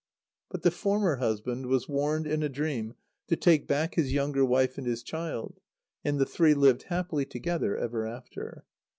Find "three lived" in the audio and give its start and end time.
6.25-6.85